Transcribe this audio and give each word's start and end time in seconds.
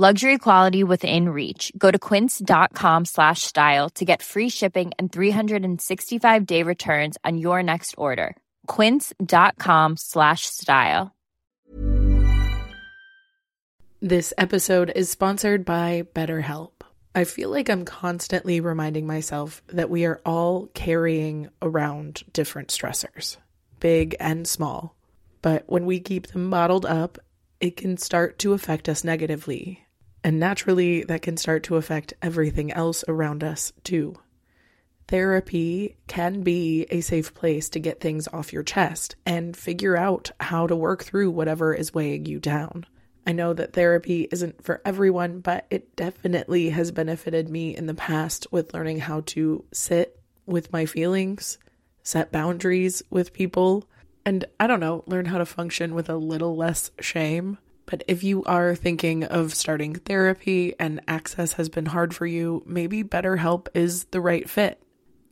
Luxury 0.00 0.38
quality 0.38 0.82
within 0.82 1.28
reach. 1.28 1.70
Go 1.76 1.90
to 1.90 1.98
quince.com 1.98 3.04
slash 3.04 3.42
style 3.42 3.90
to 3.96 4.04
get 4.06 4.22
free 4.22 4.48
shipping 4.48 4.92
and 4.98 5.12
365 5.12 6.46
day 6.46 6.62
returns 6.62 7.18
on 7.22 7.36
your 7.36 7.62
next 7.62 7.94
order. 7.98 8.34
Quince.com 8.66 9.98
slash 9.98 10.46
style. 10.46 11.14
This 14.00 14.32
episode 14.38 14.90
is 14.96 15.10
sponsored 15.10 15.66
by 15.66 16.04
BetterHelp. 16.14 16.80
I 17.14 17.24
feel 17.24 17.50
like 17.50 17.68
I'm 17.68 17.84
constantly 17.84 18.62
reminding 18.62 19.06
myself 19.06 19.62
that 19.66 19.90
we 19.90 20.06
are 20.06 20.22
all 20.24 20.68
carrying 20.72 21.50
around 21.60 22.22
different 22.32 22.68
stressors, 22.68 23.36
big 23.80 24.14
and 24.18 24.48
small. 24.48 24.96
But 25.42 25.64
when 25.66 25.84
we 25.84 26.00
keep 26.00 26.28
them 26.28 26.48
bottled 26.48 26.86
up, 26.86 27.18
it 27.60 27.76
can 27.76 27.98
start 27.98 28.38
to 28.38 28.54
affect 28.54 28.88
us 28.88 29.04
negatively. 29.04 29.84
And 30.22 30.38
naturally, 30.38 31.04
that 31.04 31.22
can 31.22 31.36
start 31.36 31.62
to 31.64 31.76
affect 31.76 32.14
everything 32.20 32.72
else 32.72 33.04
around 33.08 33.42
us 33.42 33.72
too. 33.84 34.16
Therapy 35.08 35.96
can 36.06 36.42
be 36.42 36.86
a 36.90 37.00
safe 37.00 37.34
place 37.34 37.68
to 37.70 37.80
get 37.80 38.00
things 38.00 38.28
off 38.28 38.52
your 38.52 38.62
chest 38.62 39.16
and 39.26 39.56
figure 39.56 39.96
out 39.96 40.30
how 40.38 40.68
to 40.68 40.76
work 40.76 41.02
through 41.02 41.30
whatever 41.30 41.74
is 41.74 41.92
weighing 41.92 42.26
you 42.26 42.38
down. 42.38 42.86
I 43.26 43.32
know 43.32 43.52
that 43.52 43.72
therapy 43.72 44.28
isn't 44.30 44.62
for 44.62 44.80
everyone, 44.84 45.40
but 45.40 45.66
it 45.68 45.96
definitely 45.96 46.70
has 46.70 46.92
benefited 46.92 47.48
me 47.48 47.76
in 47.76 47.86
the 47.86 47.94
past 47.94 48.46
with 48.50 48.72
learning 48.72 49.00
how 49.00 49.22
to 49.26 49.64
sit 49.72 50.20
with 50.46 50.72
my 50.72 50.86
feelings, 50.86 51.58
set 52.02 52.30
boundaries 52.30 53.02
with 53.10 53.32
people, 53.32 53.88
and 54.24 54.44
I 54.58 54.66
don't 54.66 54.80
know, 54.80 55.02
learn 55.06 55.24
how 55.24 55.38
to 55.38 55.46
function 55.46 55.94
with 55.94 56.08
a 56.08 56.16
little 56.16 56.56
less 56.56 56.90
shame. 57.00 57.58
But 57.90 58.04
if 58.06 58.22
you 58.22 58.44
are 58.44 58.76
thinking 58.76 59.24
of 59.24 59.52
starting 59.52 59.96
therapy 59.96 60.76
and 60.78 61.00
access 61.08 61.54
has 61.54 61.68
been 61.68 61.86
hard 61.86 62.14
for 62.14 62.24
you, 62.24 62.62
maybe 62.64 63.02
BetterHelp 63.02 63.66
is 63.74 64.04
the 64.04 64.20
right 64.20 64.48
fit. 64.48 64.80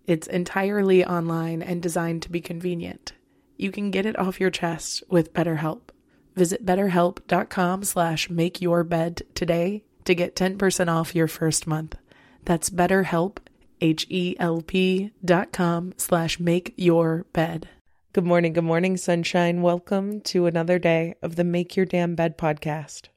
It's 0.09 0.27
entirely 0.27 1.05
online 1.05 1.63
and 1.63 1.81
designed 1.81 2.23
to 2.23 2.31
be 2.31 2.41
convenient. 2.41 3.13
You 3.57 3.71
can 3.71 3.93
get 3.93 4.07
it 4.07 4.19
off 4.19 4.41
your 4.41 4.51
chest 4.51 5.05
with 5.09 5.33
BetterHelp. 5.33 5.91
Visit 6.35 6.67
betterhelp.com 6.67 7.85
slash 7.85 8.29
makeyourbed 8.29 9.23
today 9.35 9.85
to 10.05 10.15
get 10.17 10.35
10% 10.35 10.89
off 10.89 11.15
your 11.15 11.29
first 11.29 11.67
month. 11.69 11.97
That's 12.45 12.71
betterhelp, 12.71 13.39
H-E-L-P 13.81 15.13
dot 15.25 15.53
com 15.53 15.95
slash 15.97 16.41
make 16.41 16.75
your 16.77 17.25
bed. 17.33 17.69
Good 18.19 18.27
morning, 18.27 18.53
good 18.53 18.65
morning, 18.65 18.97
sunshine. 18.97 19.63
Welcome 19.63 20.23
to 20.23 20.47
another 20.47 20.81
day 20.81 21.15
of 21.23 21.37
the 21.37 21.45
Make 21.45 21.77
Your 21.77 21.87
Damn 21.87 22.17
Bed 22.17 22.37
podcast. 22.37 23.11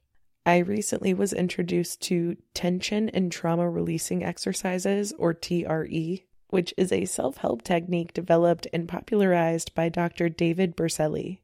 I 0.46 0.58
recently 0.58 1.12
was 1.12 1.32
introduced 1.32 2.02
to 2.02 2.36
tension 2.54 3.08
and 3.08 3.32
trauma 3.32 3.68
releasing 3.68 4.22
exercises, 4.22 5.12
or 5.18 5.34
TRE, 5.34 6.22
which 6.50 6.72
is 6.76 6.92
a 6.92 7.06
self 7.06 7.38
help 7.38 7.62
technique 7.62 8.14
developed 8.14 8.68
and 8.72 8.86
popularized 8.86 9.74
by 9.74 9.88
Dr. 9.88 10.28
David 10.28 10.76
Berceli. 10.76 11.40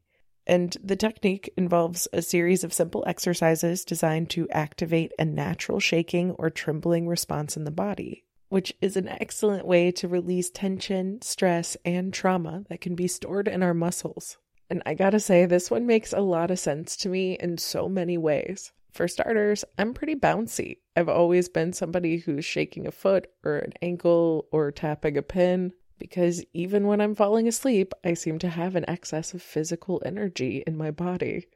And 0.47 0.77
the 0.81 0.95
technique 0.95 1.53
involves 1.57 2.07
a 2.13 2.23
series 2.23 2.63
of 2.63 2.73
simple 2.73 3.03
exercises 3.09 3.85
designed 3.85 4.31
to 4.31 4.49
activate 4.51 5.11
a 5.19 5.25
natural 5.25 5.81
shaking 5.81 6.31
or 6.31 6.49
trembling 6.49 7.09
response 7.09 7.57
in 7.57 7.65
the 7.65 7.73
body, 7.73 8.25
which 8.49 8.73
is 8.81 8.97
an 8.97 9.09
excellent 9.09 9.67
way 9.67 9.91
to 9.93 10.09
release 10.09 10.51
tension, 10.51 11.21
stress, 11.23 11.77
and 11.85 12.13
trauma 12.13 12.65
that 12.69 12.81
can 12.81 12.95
be 12.95 13.09
stored 13.09 13.49
in 13.49 13.63
our 13.63 13.75
muscles. 13.75 14.39
And 14.71 14.83
I 14.85 14.95
gotta 14.95 15.21
say, 15.21 15.47
this 15.47 15.71
one 15.71 15.87
makes 15.87 16.13
a 16.13 16.21
lot 16.21 16.51
of 16.51 16.59
sense 16.59 16.97
to 16.99 17.09
me 17.09 17.37
in 17.39 17.59
so 17.59 17.89
many 17.89 18.19
ways. 18.19 18.73
For 18.93 19.07
starters, 19.07 19.65
I'm 19.79 19.95
pretty 19.95 20.15
bouncy. 20.15 20.79
I've 20.97 21.09
always 21.09 21.49
been 21.49 21.73
somebody 21.73 22.19
who's 22.19 22.45
shaking 22.45 22.87
a 22.87 22.91
foot 22.91 23.29
or 23.45 23.59
an 23.59 23.73
ankle 23.81 24.47
or 24.51 24.73
tapping 24.73 25.17
a 25.17 25.23
pin 25.23 25.73
because 25.99 26.45
even 26.53 26.87
when 26.87 27.01
I'm 27.01 27.15
falling 27.15 27.49
asleep, 27.49 27.93
I 28.05 28.15
seem 28.15 28.39
to 28.41 28.49
have 28.49 28.77
an 28.77 28.89
excess 28.89 29.35
of 29.35 29.43
physical 29.43 30.03
energy 30.05 30.63
in 30.67 30.77
my 30.77 30.91
body. 30.91 31.47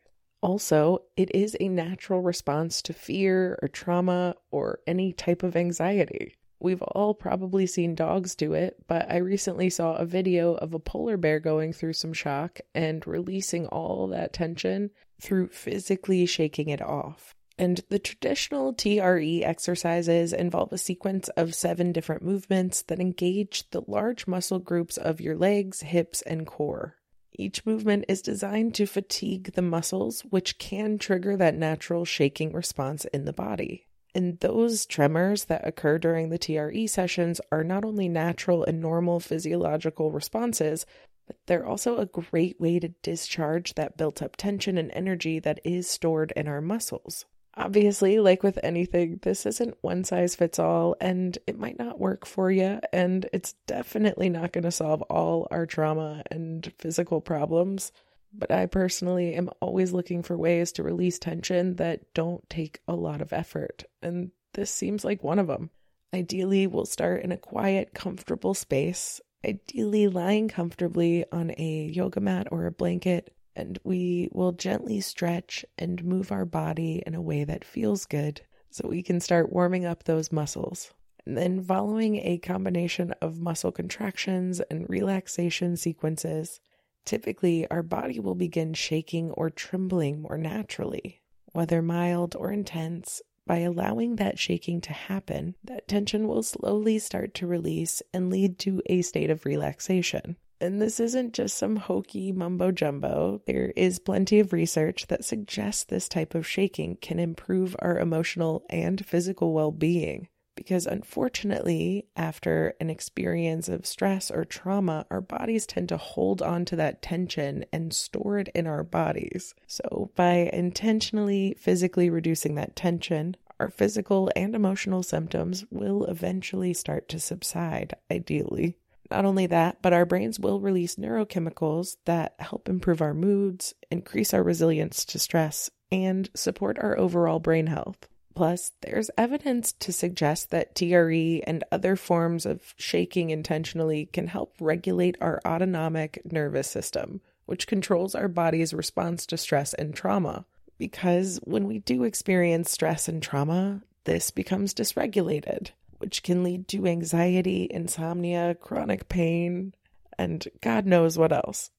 Also, 0.42 0.98
it 1.16 1.34
is 1.34 1.56
a 1.60 1.69
natural 1.69 2.20
response 2.20 2.82
to 2.82 2.92
fear 2.92 3.58
or 3.62 3.69
trauma 3.69 4.34
or 4.50 4.81
any 4.86 5.12
type 5.12 5.42
of 5.42 5.56
anxiety. 5.56 6.36
We've 6.62 6.83
all 6.83 7.12
probably 7.12 7.67
seen 7.67 7.97
dogs 7.97 8.37
do 8.37 8.53
it, 8.53 8.77
but 8.87 9.11
I 9.11 9.17
recently 9.17 9.69
saw 9.69 9.97
a 9.97 10.06
video 10.06 10.55
of 10.55 10.75
a 10.75 10.78
polar 10.78 11.17
bear 11.17 11.41
going 11.41 11.73
through 11.73 11.95
some 11.95 12.12
shock 12.12 12.61
and 12.73 13.05
releasing 13.05 13.67
all 13.67 14.06
that 14.09 14.33
tension 14.33 14.91
through 15.21 15.49
physically 15.49 16.25
shaking 16.25 16.69
it 16.69 16.81
off. 16.81 17.34
And 17.59 17.81
the 17.89 17.99
traditional 17.99 18.73
TRE 18.73 19.43
exercises 19.43 20.33
involve 20.33 20.73
a 20.73 20.78
sequence 20.78 21.28
of 21.31 21.53
seven 21.53 21.91
different 21.91 22.23
movements 22.23 22.83
that 22.83 23.00
engage 23.00 23.69
the 23.71 23.83
large 23.89 24.29
muscle 24.29 24.61
groups 24.61 24.97
of 24.97 25.21
your 25.21 25.37
legs, 25.37 25.81
hips, 25.81 26.23
and 26.23 26.47
core. 26.47 26.94
Each 27.33 27.67
movement 27.67 28.05
is 28.09 28.23
designed 28.23 28.77
to 28.77 28.87
fatigue 28.87 29.55
the 29.55 29.62
muscles, 29.62 30.21
which 30.31 30.59
can 30.59 30.99
trigger 30.99 31.37
that 31.37 31.56
natural 31.56 32.05
shaking 32.05 32.53
response 32.53 33.05
in 33.06 33.25
the 33.25 33.33
body. 33.33 33.89
And 34.15 34.39
those 34.41 34.84
tremors 34.84 35.45
that 35.45 35.67
occur 35.67 35.99
during 35.99 36.28
the 36.28 36.39
TRE 36.39 36.87
sessions 36.87 37.41
are 37.50 37.65
not 37.65 37.84
only 37.84 38.09
natural 38.09 38.65
and 38.65 38.81
normal 38.81 39.21
physiological 39.21 40.11
responses, 40.11 40.84
but 41.27 41.37
they're 41.47 41.67
also 41.67 41.99
a 41.99 42.06
great 42.06 42.61
way 42.61 42.78
to 42.78 42.89
discharge 43.03 43.75
that 43.75 43.97
built 43.97 44.21
up 44.23 44.37
tension 44.37 44.77
and 44.77 44.91
energy 44.93 45.39
that 45.39 45.61
is 45.65 45.89
stored 45.89 46.33
in 46.37 46.47
our 46.49 46.61
muscles. 46.61 47.25
Obviously, 47.55 48.19
like 48.19 48.43
with 48.43 48.59
anything, 48.62 49.21
this 49.23 49.45
isn't 49.45 49.77
one 49.83 50.05
size 50.05 50.34
fits 50.34 50.59
all, 50.59 50.97
and 51.00 51.37
it 51.47 51.59
might 51.59 51.79
not 51.79 52.00
work 52.00 52.25
for 52.25 52.50
you, 52.50 52.81
and 52.94 53.29
it's 53.33 53.55
definitely 53.67 54.31
not 54.31 54.53
going 54.53 54.65
to 54.65 54.71
solve 54.71 55.03
all 55.03 55.49
our 55.50 55.67
trauma 55.67 56.23
and 56.31 56.73
physical 56.79 57.21
problems. 57.21 57.93
But 58.32 58.50
I 58.50 58.66
personally 58.66 59.34
am 59.34 59.50
always 59.60 59.93
looking 59.93 60.22
for 60.22 60.37
ways 60.37 60.72
to 60.72 60.82
release 60.82 61.19
tension 61.19 61.76
that 61.76 62.15
don't 62.15 62.48
take 62.48 62.81
a 62.88 62.94
lot 62.94 63.20
of 63.20 63.32
effort, 63.32 63.84
and 64.03 64.31
this 64.54 64.70
seems 64.70 65.04
like 65.04 65.22
one 65.22 65.38
of 65.38 65.47
them. 65.47 65.70
Ideally, 66.15 66.66
we'll 66.66 66.87
start 66.87 67.22
in 67.22 67.32
a 67.32 67.38
quiet, 67.38 67.94
comfortable 67.94 68.54
space, 68.54 69.20
ideally 69.46 70.08
lying 70.08 70.49
comfortably 70.49 71.25
on 71.32 71.50
a 71.52 71.90
yoga 71.93 72.20
mat 72.20 72.49
or 72.50 72.67
a 72.67 72.73
blanket 72.73 73.34
and 73.55 73.79
we 73.84 74.29
will 74.32 74.52
gently 74.52 75.00
stretch 75.00 75.64
and 75.79 76.05
move 76.05 76.32
our 76.32 76.44
body 76.44 77.02
in 77.06 77.14
a 77.14 77.20
way 77.20 77.44
that 77.44 77.64
feels 77.64 78.06
good 78.06 78.40
so 78.70 78.88
we 78.88 79.02
can 79.02 79.20
start 79.20 79.52
warming 79.52 79.84
up 79.84 80.05
those 80.05 80.32
muscles. 80.32 80.93
And 81.26 81.37
then, 81.37 81.62
following 81.62 82.17
a 82.17 82.38
combination 82.38 83.12
of 83.20 83.38
muscle 83.38 83.70
contractions 83.70 84.61
and 84.61 84.88
relaxation 84.88 85.76
sequences, 85.76 86.58
typically 87.04 87.69
our 87.70 87.82
body 87.82 88.20
will 88.20 88.34
begin 88.34 88.75
shaking 88.75 89.31
or 89.32 89.50
trembling 89.50 90.22
more 90.22 90.38
naturally, 90.38 91.22
whether 91.52 91.82
mild 91.82 92.37
or 92.37 92.52
intense. 92.52 93.22
By 93.44 93.58
allowing 93.58 94.16
that 94.16 94.38
shaking 94.38 94.81
to 94.82 94.93
happen, 94.93 95.56
that 95.64 95.88
tension 95.88 96.28
will 96.28 96.44
slowly 96.44 96.99
start 97.00 97.34
to 97.34 97.46
release 97.46 98.00
and 98.14 98.31
lead 98.31 98.58
to 98.60 98.81
a 98.87 99.02
state 99.02 99.31
of 99.31 99.44
relaxation. 99.44 100.37
And 100.60 100.81
this 100.81 101.00
isn't 101.00 101.34
just 101.34 101.58
some 101.58 101.75
hokey 101.75 102.31
mumbo 102.31 102.70
jumbo. 102.70 103.43
There 103.46 103.72
is 103.75 103.98
plenty 103.98 104.38
of 104.38 104.52
research 104.52 105.08
that 105.08 105.25
suggests 105.25 105.82
this 105.82 106.08
type 106.08 106.37
of 106.37 106.46
shaking 106.46 106.98
can 107.00 107.19
improve 107.19 107.75
our 107.81 107.98
emotional 107.98 108.64
and 108.70 109.05
physical 109.05 109.52
well 109.52 109.72
being. 109.72 110.28
Because 110.54 110.87
unfortunately, 110.87 112.06
after 112.16 112.75
an 112.81 112.90
experience 112.90 113.69
of 113.69 113.87
stress 113.87 114.31
or 114.31 114.44
trauma, 114.44 115.06
our 115.10 115.20
bodies 115.20 115.66
tend 115.66 115.88
to 115.88 115.96
hold 115.96 116.43
on 116.43 116.64
to 116.66 116.76
that 116.76 117.02
tension 117.02 117.64
and 117.72 117.94
store 117.94 118.38
it 118.38 118.49
in 118.54 118.66
our 118.66 118.84
bodies. 118.84 119.54
So, 119.66 120.10
by 120.14 120.50
intentionally 120.52 121.56
physically 121.58 122.10
reducing 122.10 122.54
that 122.56 122.76
tension, 122.76 123.37
our 123.60 123.70
physical 123.70 124.31
and 124.34 124.54
emotional 124.54 125.02
symptoms 125.02 125.64
will 125.70 126.04
eventually 126.06 126.75
start 126.75 127.08
to 127.10 127.20
subside, 127.20 127.94
ideally. 128.10 128.76
Not 129.10 129.25
only 129.25 129.46
that, 129.46 129.82
but 129.82 129.93
our 129.93 130.06
brains 130.06 130.40
will 130.40 130.58
release 130.58 130.96
neurochemicals 130.96 131.96
that 132.06 132.34
help 132.38 132.69
improve 132.69 133.02
our 133.02 133.14
moods, 133.14 133.75
increase 133.90 134.32
our 134.32 134.43
resilience 134.43 135.05
to 135.05 135.19
stress, 135.19 135.70
and 135.93 136.31
support 136.34 136.78
our 136.78 136.98
overall 136.98 137.38
brain 137.38 137.66
health. 137.66 138.08
Plus, 138.34 138.73
there's 138.81 139.11
evidence 139.19 139.73
to 139.75 139.93
suggest 139.93 140.50
that 140.50 140.75
TRE 140.75 141.43
and 141.46 141.64
other 141.70 141.96
forms 141.96 142.46
of 142.46 142.75
shaking 142.79 143.31
intentionally 143.31 144.06
can 144.06 144.26
help 144.26 144.55
regulate 144.61 145.17
our 145.20 145.40
autonomic 145.46 146.23
nervous 146.25 146.69
system, 146.69 147.20
which 147.46 147.67
controls 147.67 148.14
our 148.14 148.29
body's 148.29 148.73
response 148.73 149.26
to 149.26 149.37
stress 149.37 149.75
and 149.75 149.94
trauma. 149.94 150.46
Because 150.79 151.38
when 151.44 151.67
we 151.67 151.79
do 151.81 152.05
experience 152.05 152.70
stress 152.70 153.08
and 153.08 153.23
trauma, 153.23 153.82
this 154.05 154.31
becomes 154.31 154.75
dysregulated, 154.75 155.70
which 155.99 156.23
can 156.23 156.43
lead 156.43 156.69
to 156.69 156.87
anxiety, 156.87 157.69
insomnia, 157.70 158.55
chronic 158.55 159.08
pain, 159.08 159.75
and 160.19 160.46
God 160.61 160.87
knows 160.87 161.19
what 161.19 161.32
else. 161.32 161.70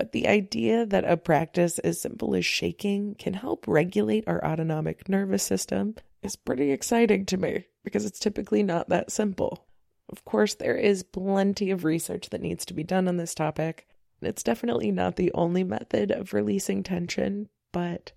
But 0.00 0.12
the 0.12 0.28
idea 0.28 0.86
that 0.86 1.04
a 1.04 1.18
practice 1.18 1.78
as 1.80 2.00
simple 2.00 2.34
as 2.34 2.46
shaking 2.46 3.16
can 3.16 3.34
help 3.34 3.68
regulate 3.68 4.24
our 4.26 4.42
autonomic 4.42 5.10
nervous 5.10 5.42
system 5.42 5.94
is 6.22 6.36
pretty 6.36 6.72
exciting 6.72 7.26
to 7.26 7.36
me 7.36 7.66
because 7.84 8.06
it's 8.06 8.18
typically 8.18 8.62
not 8.62 8.88
that 8.88 9.12
simple. 9.12 9.66
Of 10.08 10.24
course, 10.24 10.54
there 10.54 10.74
is 10.74 11.02
plenty 11.02 11.70
of 11.70 11.84
research 11.84 12.30
that 12.30 12.40
needs 12.40 12.64
to 12.64 12.72
be 12.72 12.82
done 12.82 13.08
on 13.08 13.18
this 13.18 13.34
topic. 13.34 13.88
It's 14.22 14.42
definitely 14.42 14.90
not 14.90 15.16
the 15.16 15.32
only 15.34 15.64
method 15.64 16.12
of 16.12 16.32
releasing 16.32 16.82
tension, 16.82 17.50
but 17.70 18.12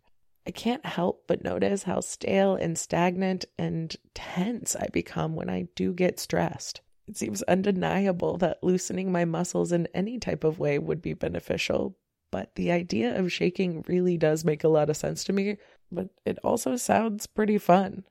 I 0.48 0.52
can't 0.52 0.86
help 0.86 1.26
but 1.28 1.44
notice 1.44 1.84
how 1.84 2.00
stale 2.00 2.56
and 2.56 2.78
stagnant 2.78 3.44
and 3.58 3.94
tense 4.14 4.78
I 4.78 4.88
become 4.94 5.36
when 5.36 5.50
I 5.50 5.68
do 5.76 5.92
get 5.92 6.18
stressed. 6.18 6.80
It 7.08 7.18
seems 7.18 7.44
undeniable 7.44 8.38
that 8.38 8.64
loosening 8.64 9.12
my 9.12 9.26
muscles 9.26 9.72
in 9.72 9.88
any 9.94 10.20
type 10.20 10.44
of 10.44 10.60
way 10.60 10.80
would 10.80 11.02
be 11.02 11.14
beneficial, 11.14 11.98
but 12.32 12.56
the 12.56 12.72
idea 12.72 13.18
of 13.18 13.32
shaking 13.32 13.84
really 13.88 14.18
does 14.18 14.46
make 14.46 14.64
a 14.64 14.70
lot 14.70 14.90
of 14.90 14.98
sense 14.98 15.24
to 15.26 15.34
me, 15.34 15.58
but 15.92 16.10
it 16.26 16.40
also 16.44 16.76
sounds 16.76 17.28
pretty 17.28 17.58
fun. 17.58 18.06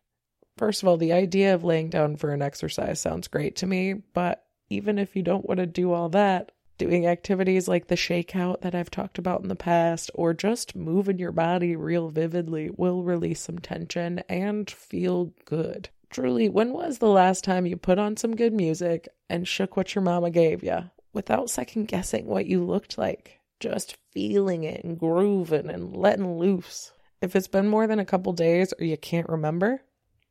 First 0.58 0.82
of 0.82 0.88
all, 0.88 0.96
the 0.96 1.12
idea 1.12 1.54
of 1.54 1.64
laying 1.64 1.88
down 1.88 2.16
for 2.16 2.32
an 2.32 2.42
exercise 2.42 3.00
sounds 3.00 3.28
great 3.28 3.56
to 3.56 3.66
me, 3.66 3.94
but 3.94 4.44
even 4.68 4.98
if 4.98 5.16
you 5.16 5.22
don't 5.22 5.48
want 5.48 5.58
to 5.58 5.66
do 5.66 5.92
all 5.92 6.08
that, 6.10 6.52
doing 6.78 7.06
activities 7.06 7.68
like 7.68 7.86
the 7.86 7.94
shakeout 7.94 8.60
that 8.60 8.74
I've 8.74 8.90
talked 8.90 9.18
about 9.18 9.42
in 9.42 9.48
the 9.48 9.56
past, 9.56 10.10
or 10.14 10.34
just 10.34 10.76
moving 10.76 11.18
your 11.18 11.32
body 11.32 11.76
real 11.76 12.08
vividly 12.08 12.70
will 12.76 13.02
release 13.02 13.40
some 13.40 13.58
tension 13.58 14.18
and 14.28 14.70
feel 14.70 15.32
good. 15.44 15.88
Truly, 16.12 16.50
when 16.50 16.74
was 16.74 16.98
the 16.98 17.08
last 17.08 17.42
time 17.42 17.64
you 17.64 17.78
put 17.78 17.98
on 17.98 18.18
some 18.18 18.36
good 18.36 18.52
music 18.52 19.08
and 19.30 19.48
shook 19.48 19.78
what 19.78 19.94
your 19.94 20.02
mama 20.02 20.30
gave 20.30 20.62
you 20.62 20.90
without 21.14 21.48
second 21.48 21.88
guessing 21.88 22.26
what 22.26 22.44
you 22.44 22.62
looked 22.62 22.98
like? 22.98 23.40
Just 23.60 23.96
feeling 24.10 24.64
it 24.64 24.84
and 24.84 24.98
grooving 24.98 25.70
and 25.70 25.96
letting 25.96 26.38
loose. 26.38 26.92
If 27.22 27.34
it's 27.34 27.48
been 27.48 27.66
more 27.66 27.86
than 27.86 27.98
a 27.98 28.04
couple 28.04 28.34
days 28.34 28.74
or 28.78 28.84
you 28.84 28.98
can't 28.98 29.26
remember, 29.30 29.80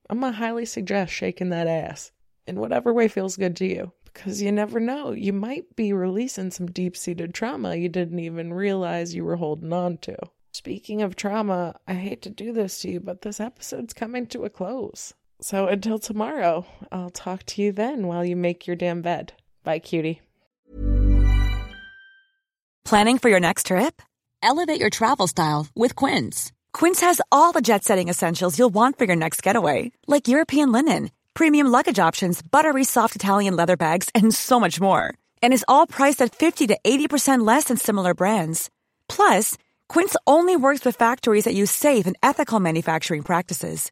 I'm 0.07 0.19
gonna 0.19 0.33
highly 0.33 0.65
suggest 0.65 1.13
shaking 1.13 1.49
that 1.49 1.65
ass 1.65 2.11
in 2.45 2.59
whatever 2.59 2.93
way 2.93 3.07
feels 3.07 3.35
good 3.35 3.55
to 3.55 3.65
you 3.65 3.91
because 4.03 4.39
you 4.39 4.51
never 4.51 4.79
know. 4.79 5.13
You 5.13 5.33
might 5.33 5.75
be 5.75 5.93
releasing 5.93 6.51
some 6.51 6.67
deep 6.67 6.95
seated 6.95 7.33
trauma 7.33 7.73
you 7.73 7.89
didn't 7.89 8.19
even 8.19 8.53
realize 8.53 9.15
you 9.15 9.25
were 9.25 9.37
holding 9.37 9.73
on 9.73 9.97
to. 9.99 10.15
Speaking 10.51 11.01
of 11.01 11.15
trauma, 11.15 11.79
I 11.87 11.95
hate 11.95 12.21
to 12.21 12.29
do 12.29 12.53
this 12.53 12.81
to 12.81 12.91
you, 12.91 12.99
but 12.99 13.23
this 13.23 13.39
episode's 13.39 13.93
coming 13.93 14.27
to 14.27 14.45
a 14.45 14.49
close. 14.51 15.15
So 15.41 15.67
until 15.67 15.97
tomorrow, 15.97 16.65
I'll 16.91 17.09
talk 17.09 17.43
to 17.47 17.61
you 17.61 17.71
then 17.71 18.07
while 18.07 18.23
you 18.23 18.35
make 18.35 18.67
your 18.67 18.75
damn 18.75 19.01
bed. 19.01 19.33
Bye, 19.63 19.79
cutie. 19.79 20.21
Planning 22.85 23.19
for 23.19 23.29
your 23.29 23.39
next 23.39 23.67
trip? 23.67 24.01
Elevate 24.43 24.79
your 24.79 24.89
travel 24.89 25.27
style 25.27 25.67
with 25.75 25.95
Quince. 25.95 26.51
Quince 26.73 27.01
has 27.01 27.21
all 27.31 27.51
the 27.51 27.61
jet 27.61 27.83
setting 27.83 28.09
essentials 28.09 28.57
you'll 28.57 28.73
want 28.73 28.97
for 28.97 29.05
your 29.05 29.15
next 29.15 29.43
getaway, 29.43 29.91
like 30.07 30.27
European 30.27 30.71
linen, 30.71 31.11
premium 31.33 31.67
luggage 31.67 31.99
options, 31.99 32.41
buttery 32.41 32.83
soft 32.83 33.15
Italian 33.15 33.55
leather 33.55 33.77
bags, 33.77 34.09
and 34.13 34.33
so 34.33 34.59
much 34.59 34.81
more. 34.81 35.13
And 35.41 35.53
is 35.53 35.65
all 35.67 35.87
priced 35.87 36.21
at 36.21 36.35
50 36.35 36.67
to 36.67 36.77
80% 36.83 37.45
less 37.47 37.65
than 37.65 37.77
similar 37.77 38.13
brands. 38.13 38.69
Plus, 39.07 39.57
Quince 39.87 40.15
only 40.27 40.55
works 40.55 40.83
with 40.83 40.95
factories 40.95 41.45
that 41.45 41.55
use 41.55 41.71
safe 41.71 42.07
and 42.07 42.17
ethical 42.23 42.59
manufacturing 42.59 43.21
practices. 43.21 43.91